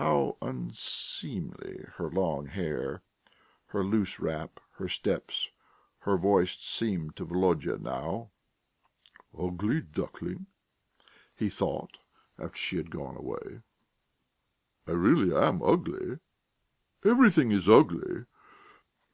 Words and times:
How 0.00 0.38
unseemly 0.40 1.84
her 1.96 2.08
long 2.10 2.46
hair, 2.46 3.02
her 3.66 3.84
loose 3.84 4.18
wrap, 4.18 4.60
her 4.76 4.88
steps, 4.88 5.50
her 5.98 6.16
voice 6.16 6.56
seemed 6.58 7.16
to 7.16 7.26
Volodya 7.26 7.76
now!... 7.76 8.30
"'Ugly 9.38 9.82
duckling'..." 9.82 10.46
he 11.36 11.50
thought 11.50 11.98
after 12.38 12.56
she 12.56 12.78
had 12.78 12.90
gone 12.90 13.18
away. 13.18 13.60
"I 14.86 14.92
really 14.92 15.36
am 15.36 15.60
ugly... 15.62 16.18
everything 17.04 17.50
is 17.52 17.68
ugly." 17.68 18.24